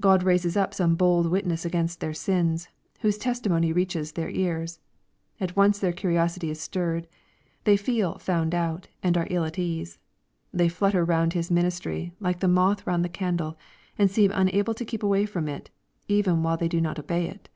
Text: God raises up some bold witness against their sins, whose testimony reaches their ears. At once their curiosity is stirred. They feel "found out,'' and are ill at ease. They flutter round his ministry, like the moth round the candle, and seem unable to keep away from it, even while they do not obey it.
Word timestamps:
God 0.00 0.22
raises 0.22 0.56
up 0.56 0.72
some 0.72 0.94
bold 0.94 1.26
witness 1.26 1.66
against 1.66 2.00
their 2.00 2.14
sins, 2.14 2.68
whose 3.00 3.18
testimony 3.18 3.70
reaches 3.70 4.12
their 4.12 4.30
ears. 4.30 4.80
At 5.40 5.56
once 5.56 5.78
their 5.78 5.92
curiosity 5.92 6.48
is 6.48 6.58
stirred. 6.58 7.06
They 7.64 7.76
feel 7.76 8.16
"found 8.16 8.54
out,'' 8.54 8.88
and 9.02 9.18
are 9.18 9.26
ill 9.28 9.44
at 9.44 9.58
ease. 9.58 9.98
They 10.54 10.70
flutter 10.70 11.04
round 11.04 11.34
his 11.34 11.50
ministry, 11.50 12.14
like 12.18 12.40
the 12.40 12.48
moth 12.48 12.86
round 12.86 13.04
the 13.04 13.10
candle, 13.10 13.58
and 13.98 14.10
seem 14.10 14.30
unable 14.32 14.72
to 14.72 14.86
keep 14.86 15.02
away 15.02 15.26
from 15.26 15.48
it, 15.48 15.68
even 16.08 16.42
while 16.42 16.56
they 16.56 16.68
do 16.68 16.80
not 16.80 16.98
obey 16.98 17.26
it. 17.28 17.50